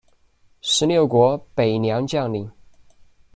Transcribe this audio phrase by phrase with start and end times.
[0.61, 2.51] 十六国北凉将领。